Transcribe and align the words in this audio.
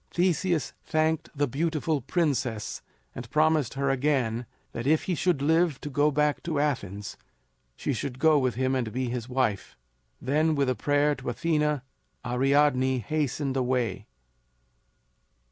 "]Theseus 0.09 0.73
thanked 0.83 1.29
the 1.37 1.47
beautiful 1.47 2.01
princess 2.01 2.81
and 3.13 3.29
promised 3.29 3.75
her 3.75 3.91
again 3.91 4.47
that 4.71 4.87
if 4.87 5.03
he 5.03 5.13
should 5.13 5.43
live 5.43 5.79
to 5.81 5.91
go 5.91 6.09
back 6.09 6.41
to 6.41 6.59
Athens 6.59 7.17
she 7.75 7.93
should 7.93 8.17
go 8.17 8.39
with 8.39 8.55
him 8.55 8.73
and 8.73 8.91
be 8.91 9.09
his 9.09 9.29
wife. 9.29 9.77
Then 10.19 10.55
with 10.55 10.69
a 10.71 10.75
prayer 10.75 11.13
to 11.13 11.29
Athena, 11.29 11.83
Ariadne 12.25 12.97
hastened 12.97 13.55
away. 13.55 14.07